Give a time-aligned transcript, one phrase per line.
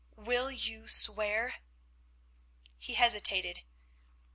[0.17, 1.57] Will you swear?"
[2.79, 3.61] He hesitated.